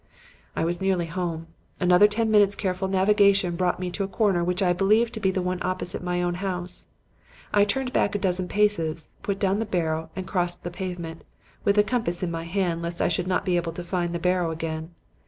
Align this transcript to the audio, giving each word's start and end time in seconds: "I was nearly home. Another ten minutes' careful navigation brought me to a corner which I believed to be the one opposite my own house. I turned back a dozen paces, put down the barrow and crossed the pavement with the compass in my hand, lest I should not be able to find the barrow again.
"I 0.55 0.65
was 0.65 0.81
nearly 0.81 1.05
home. 1.05 1.45
Another 1.79 2.07
ten 2.07 2.31
minutes' 2.31 2.55
careful 2.55 2.87
navigation 2.87 3.55
brought 3.55 3.79
me 3.79 3.91
to 3.91 4.03
a 4.03 4.07
corner 4.07 4.43
which 4.43 4.63
I 4.63 4.73
believed 4.73 5.13
to 5.13 5.19
be 5.19 5.29
the 5.29 5.43
one 5.43 5.59
opposite 5.61 6.01
my 6.01 6.23
own 6.23 6.33
house. 6.41 6.87
I 7.53 7.65
turned 7.65 7.93
back 7.93 8.15
a 8.15 8.17
dozen 8.17 8.47
paces, 8.47 9.13
put 9.21 9.37
down 9.37 9.59
the 9.59 9.63
barrow 9.67 10.09
and 10.15 10.25
crossed 10.25 10.63
the 10.63 10.71
pavement 10.71 11.23
with 11.63 11.75
the 11.75 11.83
compass 11.83 12.23
in 12.23 12.31
my 12.31 12.45
hand, 12.45 12.81
lest 12.81 12.99
I 12.99 13.09
should 13.09 13.27
not 13.27 13.45
be 13.45 13.57
able 13.57 13.73
to 13.73 13.83
find 13.83 14.11
the 14.11 14.17
barrow 14.17 14.49
again. 14.49 14.89